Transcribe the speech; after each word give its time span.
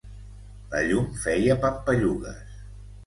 La 0.79 0.81
llum 0.87 1.05
feia 1.25 1.59
pampallugues 1.67 2.57